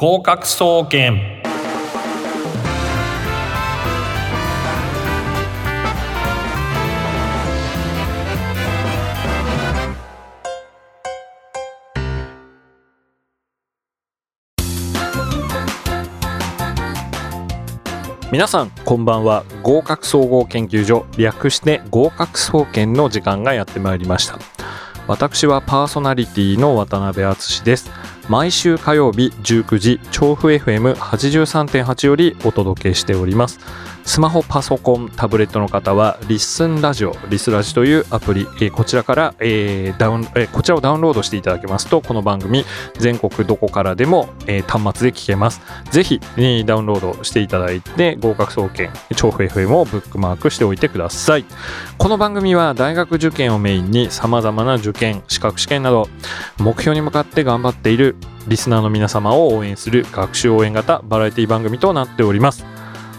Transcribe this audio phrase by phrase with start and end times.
[0.00, 1.42] 合格総研。
[18.30, 19.42] 皆さんこんばんは。
[19.64, 24.38] 合格総合研究所略して合格総研の時間がやってまいりました。
[25.08, 27.97] 私はパーソナリティの渡辺敦です。
[28.28, 33.58] 毎週火曜日19時調布 FM83.8 よりお届けしております。
[34.08, 45.60] スマホパソコンタブレットの方はリッスンラジオリスラジというアプリ、え、こちらから、えーダウンえー、こちらをダウンロードしていただけますとこの番組全国どこからでも、えー、端末で聞けます。
[45.90, 51.44] ぜひ、えー、ダウンロードしていただいて合格総研調布 FM をブックマークしておいてください。
[51.98, 56.08] この番組は大学受験をメインにさまざまな受験資格試験など
[56.58, 62.77] 目標に向かって頑張っているリスナーの皆様を応援する学習応援型バラエティ番組となっております。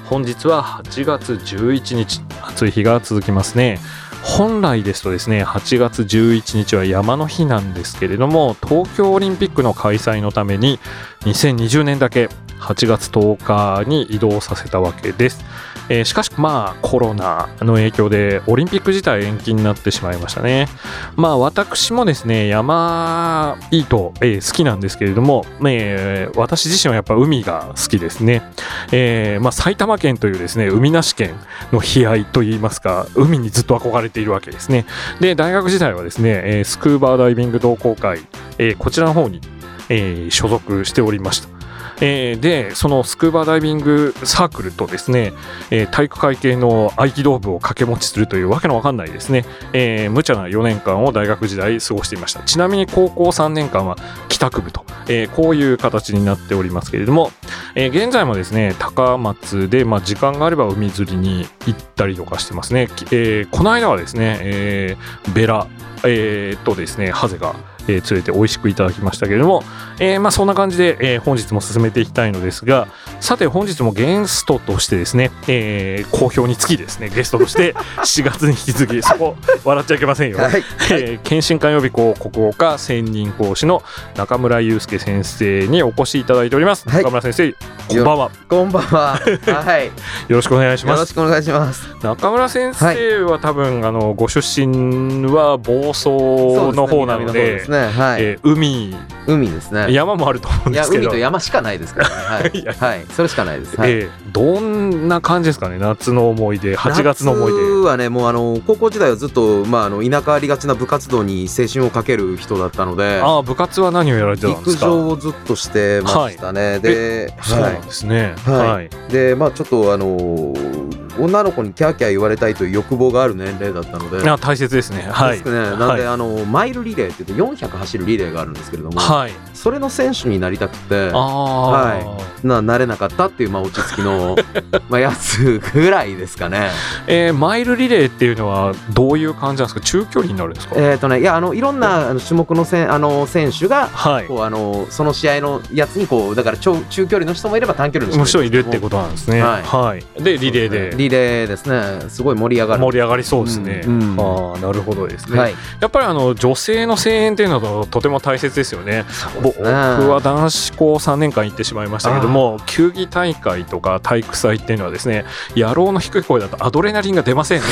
[0.10, 2.22] 本日は8月11日。
[2.42, 3.80] 暑い日が続きますね。
[4.24, 10.80] 本来ですとですね8月11日は山の日なんですけれども東京オリンピックの開催のために
[11.22, 12.28] 2020年だけ
[12.60, 15.46] 8月10日に移動させたわけです。
[15.90, 20.68] えー、しかしまあコロナの影響でオリンピック自体延期になってしまいましたね。
[21.16, 28.44] まあ私もですね山いいと、えー、好きなんですけれども、えー、私自身はやっぱ海が好きですね、
[28.92, 31.36] えーまあ、埼玉県というですね海なし県
[31.72, 34.86] の悲哀といいますか海にずっと憧れているわけですね。
[35.20, 38.20] で大学時代はですね、えー、スクーバーダイビング同好会、
[38.58, 39.42] えー、こちらの方に、
[39.90, 41.59] えー、所属しておりました。
[42.02, 45.34] えー、でそのスクーバーダイビングサークルとですね、
[45.72, 52.42] えー、体育会系の合気道部を掛け持ちするというわけのわかんないですね、えー、無茶な4年間を大学時代過ごしていました。
[52.44, 53.98] ちなみに高校3年間は
[54.30, 57.32] 帰宅部と、えー、こういう形になっておりますけれども、
[57.76, 65.68] えー、現在もですね高松で、まあ、時間があれば海釣りに行ったりとかしてますね、えー、この間はですね、えー、ベラ、
[66.06, 67.56] えー、とですねハゼが
[67.90, 69.64] えー、連れて美味しくいただきましたけれども、
[70.00, 72.88] えー、まあそんな感じで、えー、本日も進めていきたいのですが
[73.20, 83.84] さて本日もゲストとしてですね、えー、好評につきですねゲストとして 4月に引き続きそこ笑っちゃいけませんよ、はい、えー、検診官予備校国語科専任講師の
[84.16, 88.32] 中村祐介先生にお越しいただいております、はい、中村先生こんばんは。
[88.48, 89.18] こんばんは。
[89.66, 89.88] はい。
[89.88, 89.92] よ
[90.30, 90.98] ろしくお願いします。
[90.98, 91.88] よろしくお願いします。
[92.04, 98.24] 中村先生は多分、はい、あのご出身は房総の方なので、ねねはい。
[98.24, 98.96] えー、海。
[99.28, 99.92] 海ですね。
[99.94, 101.04] 山もあると思うんですけど。
[101.04, 102.16] 海と山しかないですからね。
[102.16, 105.78] はい、 はい、それしかないです、はい、えー、どんな感じですかね？
[105.78, 106.76] 夏の思い出。
[106.76, 107.60] 8月の思い出。
[107.60, 113.22] 夏はねもうあの高校時代はずっと、まあ、あの田舎ありがちな部活動に青春をかける人だったので。
[113.24, 114.86] ああ部活は何をやられてたんですか？
[114.86, 118.36] 陸上をずっとしてましたね、はい、でそうなんですね。
[118.46, 124.30] はい、でまあちょっとあのー女の子にキャーキャー言われたいという欲望がある年齢だったので。
[124.30, 125.02] あ大切ですね。
[125.02, 125.38] はい。
[125.44, 125.52] ね。
[125.52, 134.38] なんで、はい、あのマイルリレーって言って400走るリレーがあるんですけれども、はい、それの選手になりたくてはい、ななれなかったっていう、まあ、落ち着きの
[134.88, 136.70] まあやつぐらいですかね、
[137.08, 139.82] えー、マイルリレーっていうのはどういう感じなんですか？
[139.82, 140.76] 中距離になるんですか？
[140.78, 149.42] えっ、ー、とねいやあのいろんな種目のせあの選手が、はい、こうあのその試合のやつにこうだから中中距離の人もいれば短距離の人もいるってことなんですね。
[149.42, 150.94] はい、はい、でリレーで。
[150.96, 152.10] リレーですね。
[152.10, 152.82] すごい盛り上がる。
[152.82, 159.04] 盛り上がりそうですね、うんうん、ああなるほどですね、はい、やっぱりあの女性の声援っていうのはとても大切ですよね、
[159.42, 167.66] ね、僕は男子校3年間行ってしまいましたけども球技大会とか体育祭っていうのはですね野郎の低い声だとアドレナリンが出ませんね、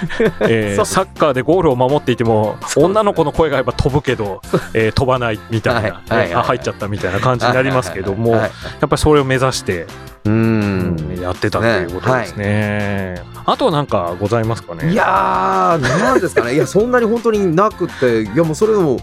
[0.40, 4.40] えー、サッカーでゴールを守っていても女の子の声がやっぱ飛ぶけど、
[4.72, 5.90] えー、飛ばないみたいな、はい。
[5.90, 8.50] はいはい、あ入っちゃったみたいな感じになりますけども、やっ
[8.80, 9.86] ぱりそれを目指して
[10.24, 10.96] うん。
[11.20, 14.92] やってたということですね、ねはい、あとは何かございますかね？
[14.92, 16.54] いやーなんですかね。
[16.54, 18.98] いやそんなに本当になくていやもうそれでも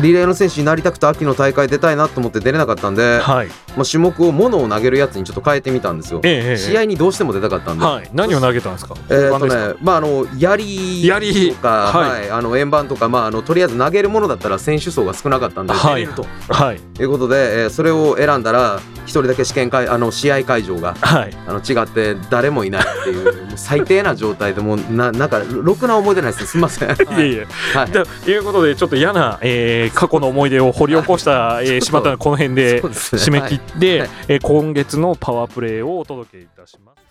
[0.00, 8.94] リレーの選手になりたくて秋の大会出たいなと思って出れなかったんで、はい、まあ、種目を物を投げるやつにちょっと変えてみたんですよ、ええ、試合にどうしても出たかったんで、はい、何を投げたんですか？
[9.10, 26.90] えー、っとねまああの槍とか、はい、あの円盤とかまああのとりあえず投げるものだったら選手層が少なかったんで出れると、はい、いうことで、えー、それを選んだら一人だけ試験会あの試合会場が、はい、あの違って誰もいないっていう 最低な状態でもななんかろくな思い出ないですすみません。
[26.90, 37.06] いえいえ、はい、ということでちょっと嫌な、えー、過去の思い出を掘り起こした、 えー、柴田のこの辺で締め切って、はい、えー、今月のパワープレーをお届けいたします。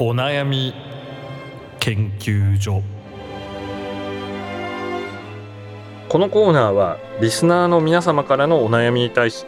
[0.00, 0.72] お悩み
[1.80, 2.82] 研究所
[6.08, 9.44] このコーナーはリスナーの皆様からのお悩みに対し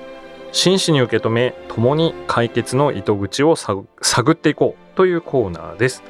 [0.52, 3.86] 真摯に受け止め共に解決の糸口を探
[4.32, 6.02] っていこうというコーナーです。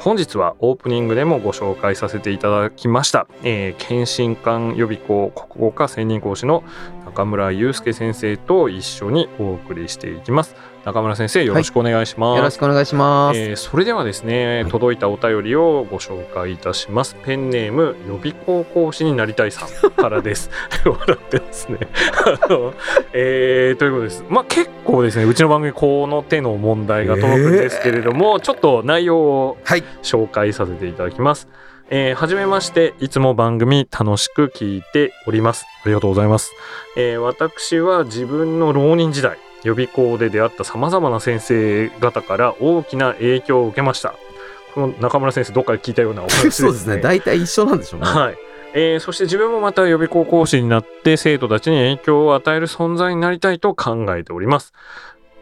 [0.00, 6.64] 本日はオープニングでもご紹介させていただきました、えー、検診官予備校国語科専任講師の
[7.04, 10.56] 中村祐介先生と一緒にお送りしていきます。
[10.84, 17.16] 中村先生よろしくお願いします、はい、よろしくお願いします、えー、それではですね、はい、届いたお便りをご紹介いたします。
[17.24, 20.50] ペンネーム予備高校師になりたいさんからです。
[20.84, 21.78] 笑ってますね。
[22.24, 22.74] あの、
[23.12, 24.24] えー、ということです。
[24.28, 29.58] まあ結構ですねうちの番組この手の問題が届くんですけれども、えー、ちょっと内容を
[30.02, 35.66] 紹介させていただきます、はいえー、はじめまして、いつも番組楽しく聞いております。
[35.84, 36.52] ありがとうございます。
[36.96, 44.14] えー、私は自分の浪人時代、予備校で出会った様々な先生方から大きな影響を受けました。
[44.74, 46.68] この中村先生、どっかで聞いたようなお話ですね。
[46.68, 46.98] そうですね。
[46.98, 48.06] 大体一緒なんでしょうね。
[48.06, 48.38] はい。
[48.74, 54.72] えー、そして自分もまた予備校講師になって生徒たちに影響を与える存在になりたいと考えております。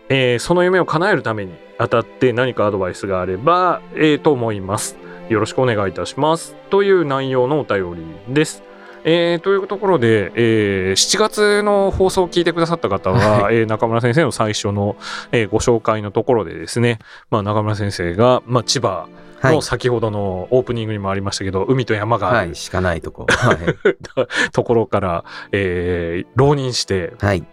[0.08, 4.98] えー、その夢を叶えるために当たって何かアドバイスがあれば、えー、と思います。
[5.28, 6.56] よろしくお願いいたします。
[6.70, 8.64] という内容のお便りです。
[9.04, 14.96] えー、というところで、えー、7月の放送を聞いてくださった方は、はい、えー、中村先生の最初の、
[15.32, 16.98] えー、ご紹介のところでですね、
[17.30, 19.08] まあ、中村先生が、まあ、千葉
[19.42, 23.58] の先ほどのオープニングにもありましたけど、海と山がある、はい、しかないとこ、はい、
[24.52, 27.44] ところから、えー、浪人して、はい、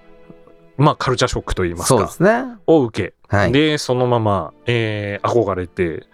[0.78, 6.06] まあ、カルチャーショックといいますか、すね、を受け、はい、でそのまま、えー、憧れて、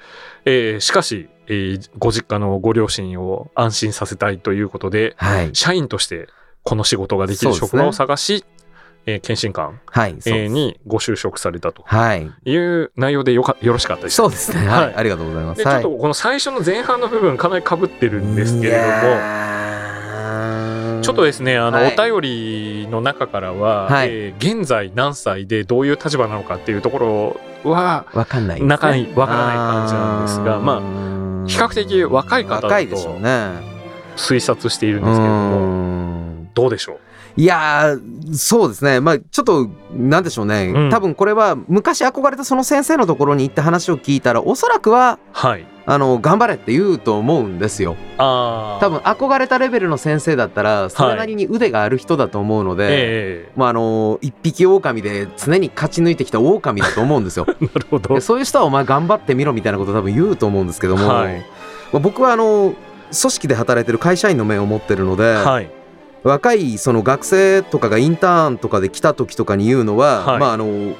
[0.46, 6.28] えー、しかしえー、ご実家のご両親を安心させたいということで、はい、社員として
[6.64, 8.46] この仕事ができる職場を探し、
[9.06, 11.84] えー、検診官、はいえー、にご就職されたと
[12.16, 12.32] い。
[12.56, 14.16] う内容でよかよろしかったです。
[14.16, 15.58] そうですね、はい、はい、ありがとうございます。
[15.58, 19.53] でちょっとこの最初の前半の部分かなりかぶってるんですけれども
[21.04, 32.96] ちょっとですねあの、はい、お便りの中からは、はい、えー、現在何歳でどういう立場なのかっていうところは分かんない、ね、中に分からない感じなんですがまあ比較的若い方だと
[34.16, 37.00] 推察しているんですけれども、どうでしょう？
[37.36, 37.98] いや
[38.32, 39.00] そうですね。
[39.00, 45.66] まあ、ちょっと、なんでしょうね、うん、多分これは、昔憧れたその先生のところに行って話を聞いたら、おそらくは、はい。
[45.86, 47.98] あの、頑張れって言うと思うんですよ。
[48.18, 57.46] あ多分、憧れたレベルの先生だったら、それなりに腕がある人だと思うので、はいえー、まあ、あの、一匹狼で常に勝ち抜いてきた狼だと思うんですよ。
[57.60, 58.22] なるほど。
[58.22, 61.46] そういう人はお前頑張ってみろみたいなこと多分言うと思うんですけども、はい、
[61.92, 65.70] まあ、僕はあの、組織で働いてる会社員の面を持ってるので、はい
[66.24, 70.96] 若いその学生とかがインターンとかで来た時とかに言うのは、はい、まああの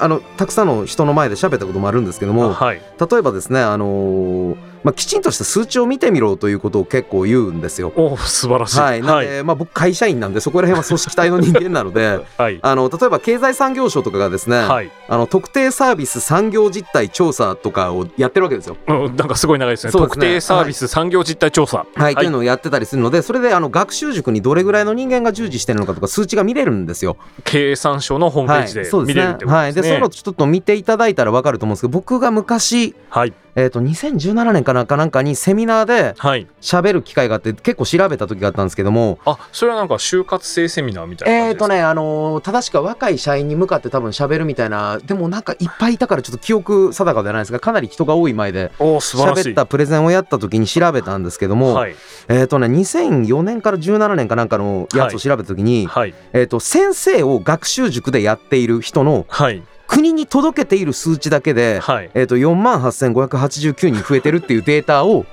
[0.00, 2.80] あのたくさんの人の前で喋ったこともあるんですけども、はい、
[3.10, 7.92] 例えばですねあのまあ、きちんとした数値を見てみろということを結構言うんですよ。
[7.96, 9.02] お素晴らしい、はい。
[9.02, 18.76] なんで、はい、まあ、僕会社員なんでそこら辺は組織体の人間なので、 はい、あの例えば経済産業省とかがですね、はい、あの特定サービス産業実態調査とかをやってるわけですよ。
[18.88, 22.14] うん、なんかすごい長いですね、ね、特定サービス産業実態調査、はい。
[22.14, 22.30] とい。
[22.30, 27.16] うのをやってたりするのでそれであの学習塾にどれぐらいの人間が従事してるのかとか数値が見れるんですよ。
[27.44, 29.54] 経産省のホームページで見れるってことですね。
[29.54, 36.14] はい、そういうのちょっと見ていただいたら分かると思うんですけど僕が昔、はいえー、と2017年かなんかなんかにセミナーで
[36.60, 51.94] 喋る機会があって結構調べた時があったんですけども、あそれはなんか就活生セミナーみたいなえっ、ー、とねあのー、正しくは若い社員に向かって多分喋るみたいなでもなんかいっぱいいたからちょっと記憶定かじゃないですがかなり人が多い前で喋ったプレゼンをやった時に調べたんですけども、はい、
[52.28, 65.26] えっ、ー、とね2004年から17年かなんかのやつを調べた時に、はい、えー、と先生を学習塾でやっている人の、はい国に届けている数値だけで、はい、えー、と4万8589人増えてるっていうデータを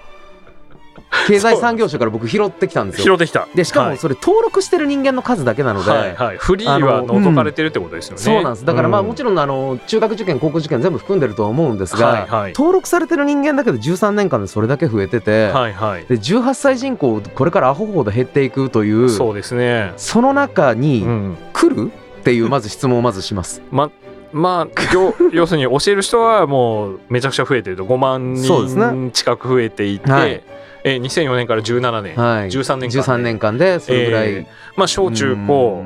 [1.27, 3.15] 経済産業省から僕拾ってきたんですよ。
[3.15, 3.47] 拾ってきた。
[3.53, 8.17] でしかもそれ登録してる人間の数だけなので、はいはい、フリーは除かれてるってことですよね。
[8.17, 8.65] うん、そうなんです。
[8.65, 19.93] だからまあもちろんあの中学受験高校受験全部含んでるとは思うんですが、はいはい、登録されてる人間だけで13年間でそれだけ増えてて、はいはい、で18歳人口これからアホほど減っていくというそうですね。
[19.97, 21.05] その中に
[21.53, 21.91] 来る、
[22.27, 23.61] っていうまず質問をまずします。
[23.71, 23.89] ま
[24.31, 24.81] まあ、
[25.31, 27.86] 要するに教える人はもうめちゃくちゃ増えてると。
[27.86, 30.43] 5万人近く増えていて、ねはい、
[30.84, 35.84] えー、2004年から17年、はい、13年間で ,13 年間でそれぐらい、えー、まあ、小中高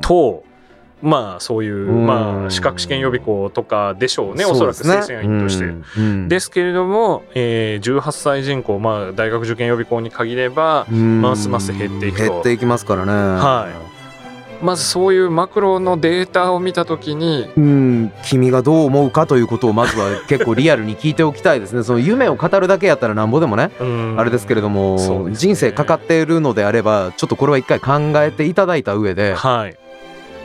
[0.00, 0.44] と
[1.02, 6.28] まあそういう、まあ、資格試験予備校とかでしょうね、おそらく正社員として。
[6.28, 12.32] ですけれども、えー、18歳人口、まあ、大学受験予備校に限れば、ますます減っていくと。
[12.32, 13.12] 減っていきますからね。
[13.12, 13.93] はい
[14.64, 21.82] まずそういうマクロのデータを見た時にうん君がどう思うかということをまずは結構リアルに聞いておきたいですね。
[21.84, 23.70] その夢を語るだけやったらなんぼでもね。
[24.16, 29.76] あれですけれども、ね、人生かかっているのであればちょっとこれは一回考えていただいた上で、はい、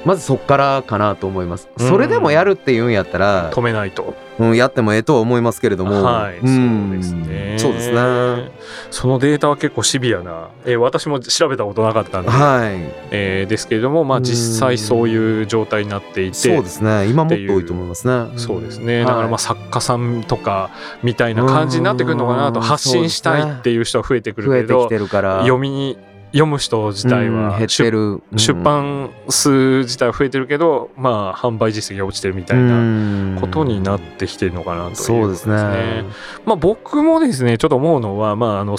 [0.06, 1.70] まずそっからかなと思います。
[1.78, 7.56] それでもやるっていうんやったら止めないと、うん、やってもええとは思いますけれども、はい、うん、そうですね。
[7.60, 8.52] そうですね。
[8.92, 17.08] そのデータは結構シビアな、えー、私も調べたことなかったんで、はいえー、ですけれども、まあ実際そういう状態になっていて、そうですね。
[17.08, 18.38] 今もっと多いと思いますね。
[18.38, 19.02] そうですね。
[19.02, 20.70] だからまあ作家さんとか
[21.04, 25.98] みたいな感じになってくるのかなと、発信したいっていう人は増えてくるけど、読みに
[26.32, 36.06] 読む人自体は、減ってる、出版数自体は増えてるけど、まあ販売実績が落ちてるみたいなことになってきてるのかなという、ね、そうですね。
[36.46, 38.78] まあ僕もですねちょっと思うのはまああの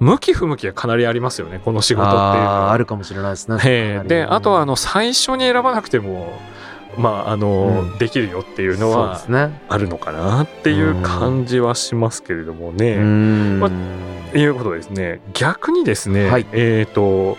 [0.00, 2.72] 向き不向きはかなりありますよねこの仕事っていうのは。
[2.72, 4.02] あるかもしれないですね。
[4.06, 6.32] であとはあの最初に選ばなくても
[6.98, 9.20] まああの、うん、できるよっていうのは
[9.68, 12.96] あるのかなっていう感じはしますけれどもね。
[12.96, 13.70] まあ
[14.34, 15.20] いうことですね。
[15.32, 17.36] 逆にですね、はい、えっ、ー、と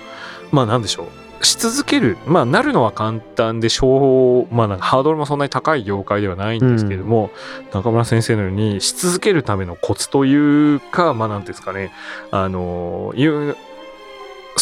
[0.51, 1.05] まあなんでしょう。
[1.45, 11.91] し続けるまあなるのは簡単で小まあなんかハードルもそんなに高い業界ではないんですけども、うん、中村先生のようにし続けるためのコツというかまあなんですかね。
[12.29, 13.55] あのいう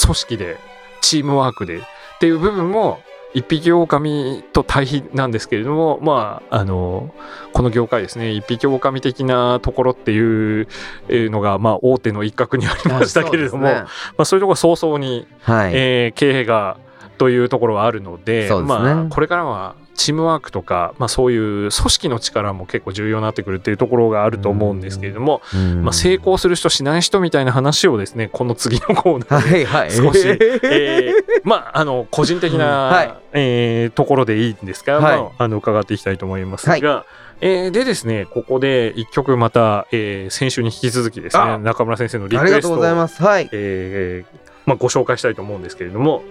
[0.01, 0.57] 組織で
[1.01, 1.81] チームワークでっ
[2.19, 3.01] ていう部分も
[3.33, 7.13] 一匹狼と対比なんですけれども、まあ、あの、
[7.53, 10.67] この業界ですね、一匹狼的なところっていう
[11.09, 13.87] のが、まあ、大手の一角にありましたけれども、ね,、ま
[14.19, 16.77] あ、そういうところ早々に、はい、えー、経営が
[17.19, 25.41] というところはあるので、でね、まあ、これからはチームワークとか、まあ、そういう組織の力も結構重要になってくるっていうところがあると思うんですけれども、
[25.81, 30.37] まあ、成功する人しない人みたいな話をですねこの次のコーナーで少し、はい。
[30.37, 36.71] はい、えー、まああの個人的な、はい、えー、ところでいいんですが、はい、まあ、あの伺っていきたいと思いますが。
[36.71, 37.05] はい。
[37.41, 43.49] えー、でですね、ここで一曲また、えー、先週に引き続きですね、中村先生のリクエストを、はい。
[43.53, 46.21] えーまあ、ご紹介したいと思うんですけれども、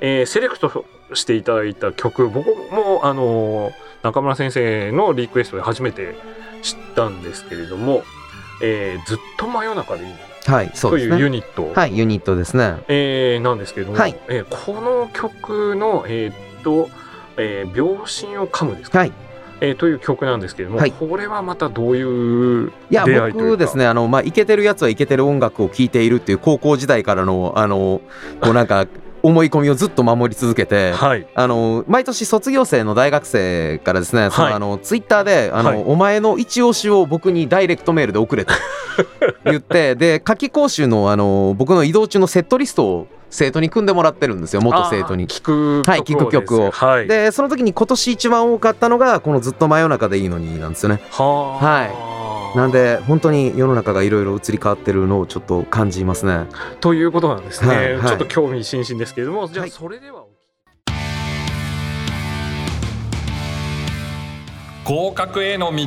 [0.00, 0.84] えー、セレクト
[1.14, 3.72] していただいた曲僕もあの
[4.02, 6.14] 中村先生のリクエストで初めて
[6.62, 8.02] 知ったんですけれども
[8.62, 16.90] 「えー、ずっと真夜中でいいの」はい、そうですね、というユニット、はい、ユニットですね、えー、なんですけれども、はい、えー、この曲の、えー、っと、
[17.38, 19.12] えー、秒針を噛むですか、はい。
[19.60, 28.02] えー、という曲なんですけれども、はい、これはまたどういういや僕ですねあのまあイケてるやつはイケてる音楽を聴いているっていう高校時代からのあの
[28.42, 28.86] こうなんか
[29.24, 38.52] 思い込みをずっと守り続けて、はい、あの毎年卒業生の大学生からですね、はい、そのあのツイッターであの、はい、お前の一押しを僕にダイレクトメールで送れと
[39.46, 45.26] 言ってで夏季講習のあの僕の移動中のセットリストを生徒に組んでもらってるんですよ元生徒に。
[45.26, 51.00] 聞くはい聞く曲を、はい、でその時に今年一番多かったのがこの「ずっと真夜中でいいのに」なんですよね。
[51.10, 52.13] はい
[52.54, 56.46] なんで本当に世の中がいろいろ移り変わってるのをちょっと感じますね。
[56.80, 57.74] ということなんですね。
[57.74, 60.28] はいはい、ちょっと興味津々ですけれども、じゃあそれでは、はい、
[64.84, 65.84] 合格への道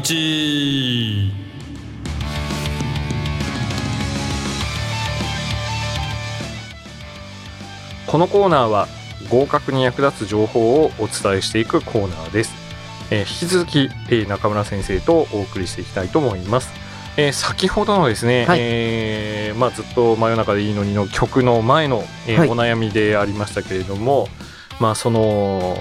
[8.07, 8.87] このコーナーは
[9.29, 12.66] 合格に役立つ情報をお伝えしていくコーナーです。
[13.11, 16.71] えー、引き続き、えー、中村先生とお送りしていきたいと思います。
[17.17, 24.27] えー、先ほどのですね、はい、えー、まあ、ずっと真夜中でいいのにの曲の前の、えー、はい、お悩みでありましたけれども、
[24.79, 25.75] まあ、その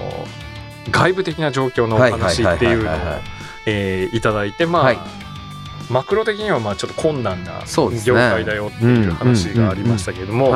[0.89, 2.95] 外部的な状況の話っていうのを
[4.15, 4.21] い。
[4.21, 4.97] ただいて、まあ、はい、
[5.89, 7.61] マクロ的にはまあちょっと困難な
[8.05, 10.53] 業界だよっていう話がありましたけれども、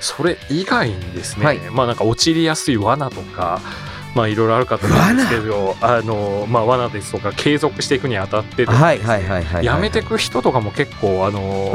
[0.00, 3.60] それ以外にですね、まあなんか陥りやすい罠とか
[4.14, 8.66] まあいろいろあるかと思うんですけどあの、まあ、罠ですとか継続していくにあたって
[9.62, 11.72] やめていく人とかも結構あの、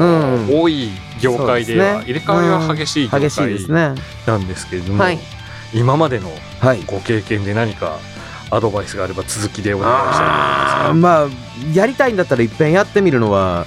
[0.50, 0.90] うん、多い
[1.22, 3.68] 業界では入れ替わりは激しい業界
[4.26, 5.20] なんですけれども、ね
[5.76, 6.30] 今までの
[6.86, 7.98] ご経験で何か
[8.52, 10.14] アドバイスがあれば続きでお願い。
[10.14, 12.14] したいと思いますまあやりたい。
[12.14, 13.66] んだったらいっぺんやってみるのは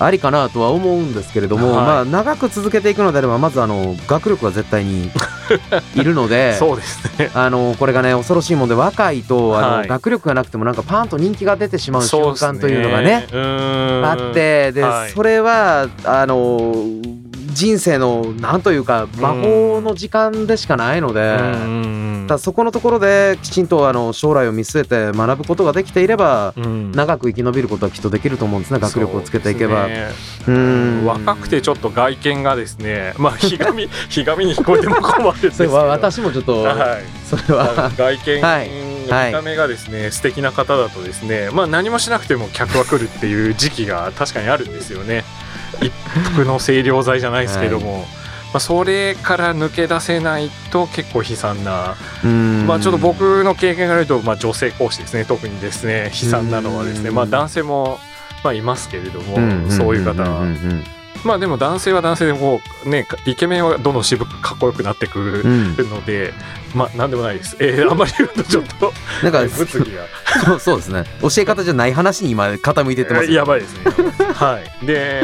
[0.00, 5.10] ありかなとは思うんですけれども、はい、まあ、長く続けていくのであればまずあの学力は絶対に
[5.94, 7.30] いるのでそうですね。
[7.34, 16.72] あのこれがね恐ろしいもんで若いとあの、はい、学力がなくてもなんかパンと人気が出てしまう瞬間というのがね、ね、あってで、はい、それはあの
[17.52, 22.09] 人生のなんというか魔法の時間でしかないので。
[22.30, 30.08] だそこのところできちんとあの将来を見据えて学ぶことができていれば、うん、長く生き延びることはきっとできると思うんですね学力をつけていけば、ね、
[30.46, 31.04] うん。
[31.04, 35.74] 若くてちょっと外見がですねまあひがみ ひがみに聞こえても困るんですけど。
[35.74, 37.90] 私もちょっと、はい、それは。
[37.96, 38.70] 外見、はい。
[38.70, 45.24] 見た目がですね、はい、素敵な方だとですねまあ何もしなくても客は来るっていう時期が確かにあるんですよね。
[45.80, 45.92] 一
[46.34, 48.19] 服の清涼剤じゃないですけども、はい
[48.52, 51.96] まあ、それから抜け出せないと結構悲惨な、
[52.66, 55.24] まあ、ちょっと僕の経験があると、まあ、女性講師ですね。
[55.24, 57.98] 特にですね悲惨なのはですね、まあ、男性も、
[58.42, 59.36] まあ、いますけれども、
[59.70, 60.46] そういう方は。
[61.24, 65.18] まあでも男性は男性でもねイケメンはどんどん渋くかっこよくなってく
[65.76, 66.30] るので、
[66.72, 67.56] うん、まあなんでもないです。
[67.60, 68.92] えー、あんまり言うとちょっと
[69.22, 70.06] なんか物議が。
[70.44, 71.04] そうそうですね。
[71.20, 73.90] 教え方じゃない話に今傾いてってます、ね、やばいですね。
[74.32, 74.86] はい。
[74.86, 75.22] で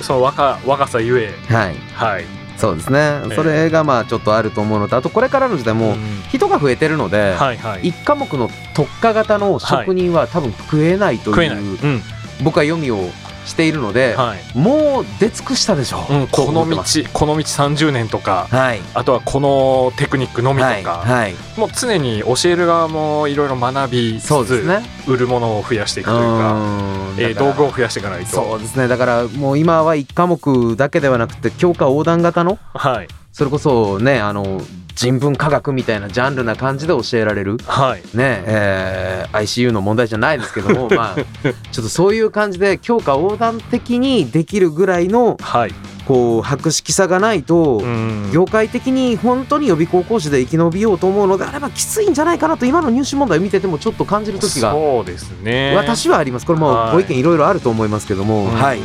[0.00, 1.34] その若若さゆえ。
[1.52, 5.96] はい、はいそうですね、それがまあちょっとあると思うのとあとこれからの時代も
[6.30, 12.00] 人が増えてるので、1科目の特化型の職人は多分食えないという、
[12.42, 13.10] 僕は読みを
[13.44, 16.76] しているので、はい、もう出尽くしたでしょう、うん、この道
[17.12, 28.30] この道30年とか、はい、あとはこのテクニックのみとか、はい、もう常に教える側もいろいろ学びつつ、ね、売るものを増やしていくというかえー、道具を増やしていかないと。
[28.30, 28.88] そうですね。
[28.88, 34.60] だからもう今は1科目だけではなくて教科横断型の、はい、それこそねあの
[34.94, 38.16] 人文科学みたいなジャンルな感じで教えられる、はい。
[38.16, 45.74] ねえー、ICU の問題じゃないですけども、 まあ、ちょっとそういう感じで教科横断的にできるぐらいの、はい、
[46.06, 47.82] こう博識さがないと
[48.32, 55.74] 業界的に本当に予備高校師で生き延びようと思うのであればきついんじゃないかなと今の入試問題を見ててもちょっと感じる時がそうですね。
[55.74, 56.46] 私はあります。
[56.46, 57.22] これもご意見い。
[57.24, 58.80] ろいろあると思いますけども、はい、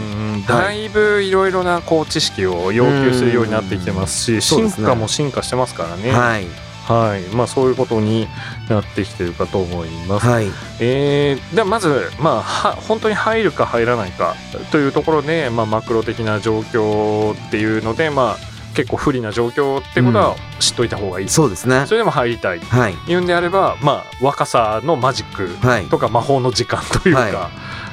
[0.50, 6.12] だいぶいろいろなこう知識を要求するようになってきてますし進化も進化してますからね。
[6.12, 6.46] はい。
[6.90, 7.22] はい。
[7.36, 8.28] まあ、そういうことに
[8.68, 10.26] なってきてるかと思います。
[10.26, 10.48] はい、
[10.80, 14.36] えー、ではまず、まあ、は本当に入るか入らないか
[14.72, 21.86] というところで、まあ、マクロ的な状況っていうので、まあ、結構不利な状況ってことは知っといた方がいい、うん、そうですね。
[21.86, 27.34] それでも入りたい、はい、いうんであれば、まあ、若さのマジックとか魔法の時間というか、はい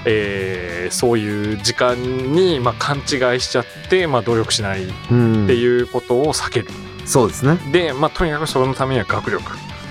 [0.06, 1.96] えー、そういう時間
[2.32, 6.68] に、まあ、勘違いしちゃって、まあ、努力しないっていうことを避ける。
[7.04, 7.58] そうですね。
[7.72, 9.42] で、まあ、とにかくそのためには学力。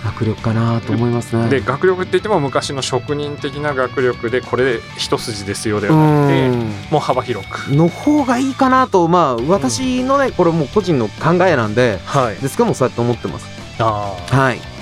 [0.06, 1.50] 学力かなと思いますね。
[1.50, 6.50] で学力って言っても昔の職人的な学力でこれで一筋ですよではなくて
[6.92, 7.72] もう幅広く。
[7.72, 13.48] の方がいいかなとまあ私のね、これもう個人の考えなんで、はい、ですけどもそうやって思ってます。
[13.80, 14.75] ああはい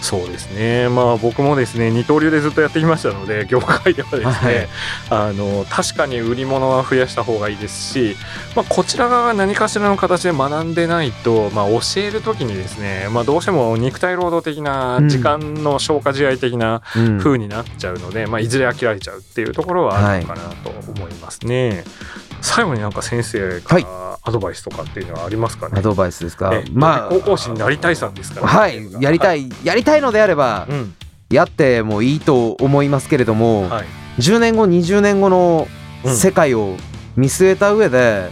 [0.00, 4.68] そうですね、まあ、僕もですね二刀流でずっとやってきましたので 業界ではですね、はい、
[5.10, 8.16] あの確かに売り物は増やした方がいいですし、
[8.54, 16.82] まあ、こちら側が何かしらの形で学んでないと、まあ、教える時にですね、まあ、どうしても肉体労働的な時間の消化試合的な
[17.18, 21.68] 風になっちゃうので、うん、まあ、いずれ飽きられちゃうっていうところはあるのかなと思いますね。
[21.68, 26.52] はい最後になんか先生からアドバイスとかっていうのはありますかね、アドバイスですか？
[26.72, 29.02] まあ高校生になりたいさんですから、ね、はい。
[29.02, 30.94] やりたいやりたいのであれば、うん、
[31.30, 33.86] やってもいいと思いますけれども、はい、
[34.18, 35.66] 10年後20年後の
[36.04, 36.76] 世界を
[37.16, 38.30] 見据えた上で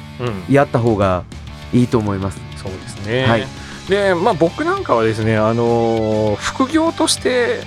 [0.49, 1.25] やった方が
[1.73, 3.47] いいと思います、うん、そうですね、はい、
[3.89, 7.63] でまあ僕なんかはですねあの副業として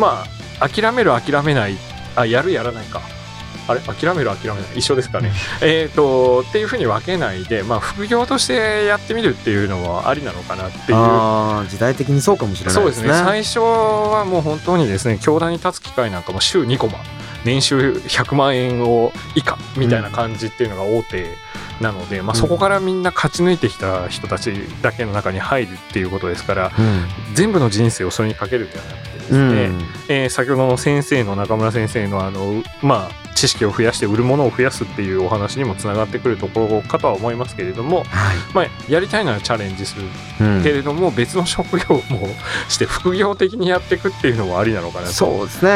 [0.00, 0.24] ま
[0.60, 1.76] あ諦める諦めない
[2.16, 3.00] あやるやらないか
[3.66, 5.32] あれ諦める諦めない一緒ですかね。
[5.62, 11.68] えっとっていうふうに分けないで、まあ、副業としてやってみるっていうのはありなのかなっていう。
[11.68, 13.02] 時代的にそうかもしれないですね。
[13.02, 13.24] そうですね。
[13.24, 16.98] 最初はもう本当にですね教壇に立つ機会なんかも週2コマ。
[17.44, 21.26] 年収100万円を以下みたいな感じっていうのが大手
[21.80, 38.06] なので、まあ、そこからみんな勝ち抜いてきた人たちだけの中に入るっていうことですから、うん、全部の人生をそれにかけるんではなくてですね、うん、えー、先ほどの先生の中村先生のあのまあ知識を増やして売るものを増やすっていうお話にもつながってくるところかとは思いますけれども、はい、
[38.54, 40.04] まあ、やりたいならチャレンジする、
[40.40, 42.28] うん、けれども別の職業も
[42.68, 45.12] して副業的にやっていくっていうのもありなのかなと。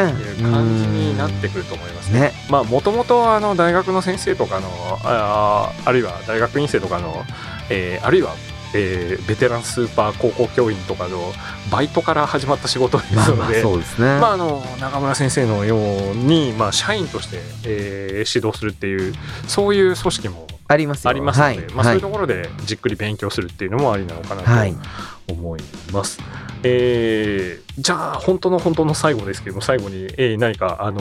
[0.09, 2.33] いう感じになってくると思いますね。
[2.49, 3.18] まあもともと
[3.55, 4.68] 大学の先生とかの
[5.03, 7.25] ああるいは大学院生とかの、
[7.71, 8.35] えー、あるいは
[8.74, 11.33] えー、ベテランスーパー高校教員とかの
[11.70, 13.62] バイトから始まった仕事ですので、
[13.98, 14.20] ね。
[14.20, 19.14] まああの中村先生のようにまあ社員として、えー、指導するっていう
[19.46, 25.61] そういう組織もありますありますので、はい、まあそういうところでじっくり勉強するっていうのもありなのかなと思い
[25.92, 26.20] ます。
[26.20, 31.01] はいえー、じゃあ本当の本当の最後ですけども最後に、えー、何かあの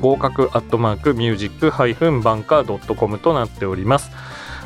[0.00, 4.10] 合格アットマークミュージックハイフンバンカー .com となっております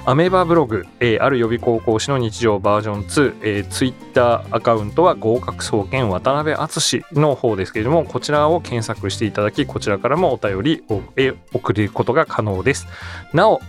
[0.06, 12.86] アメーバブログ、えー、ある予備高校師の日常バージョン2、えー、ツイッターアカウントは合格総研渡辺敦の方ですけれどもこちらを検索していただきこちらからもお便りを、えー、送ることが可能です
[13.32, 13.60] なお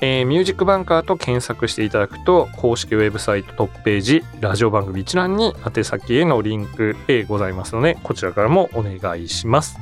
[0.00, 9.78] えー、ミュージックバンカーと検索していただくと公式ウェブサイトトップページラジオ番組一覧に宛先へのリンク、えー、ございますのでこちらからもお願いします。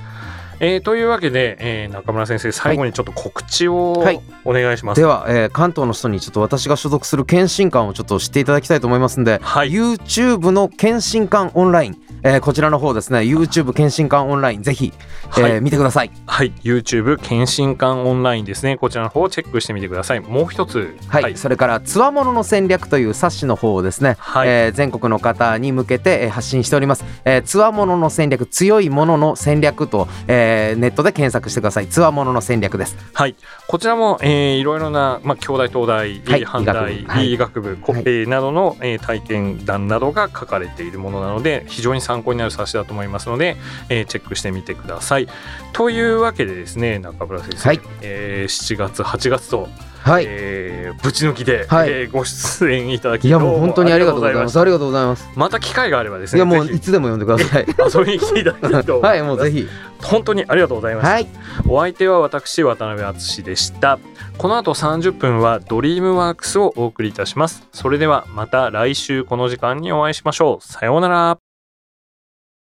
[0.60, 4.04] えー、というわけで、えー、中村先生最後にちょっと告知を
[4.44, 16.10] お願いします、はい、では、えー、関東の人にちょっと私が所属する検診官をちょっと知っていただきたいと思いますんで、はい、YouTube の検診官オンラインえー、こちらの方ですね YouTube 検診官オンラインぜひ、えー、はい、見てください。
[16.26, 16.52] はい。
[16.62, 18.76] YouTube 検診官オンラインですね。
[18.76, 20.20] こちらの方をチェックしてみてください。
[20.20, 20.96] もう一つ。
[21.08, 27.04] はい、はい、それからつわものの戦略という冊子の方をですね、はい、えー、全国の方に向けて発信しております。
[27.44, 31.88] つわものの戦略強いものの戦略と、えー、ネットで検索してください。
[31.88, 32.96] つわものの戦略です。
[33.14, 33.34] はい。
[33.66, 43.56] こちらも、えー、いろいろな、まあ、兄弟東大、はい、阪大医学部、はい、えー、などの、えー、体験談などが書かれているものなので非常に参考になる冊子だと思いますので、
[43.88, 45.28] えー、チェックしてみてください。
[45.72, 49.68] というわけでですね中村先生、はい、えー、7月8月と
[50.02, 54.58] はい、えー、ぶち抜きで、はい、えー、ご出演いただきいやもう本当にありがとうございます。
[54.58, 55.28] ありがとうございます。
[55.36, 57.66] また機会があればですねいやもういつでも呼んでください。
[57.94, 59.00] 遊びに来ていただきたいと。
[59.00, 59.68] はいもうぜひ。
[60.02, 61.28] 本当にありがとうございます、はい、
[61.68, 64.00] お相手は私渡辺敦でした。
[64.36, 67.68] この後30分はドリームワークスをお送りいたします。
[67.72, 70.66] それではまた来週この時間にお会いしましょう。
[70.66, 71.38] さようなら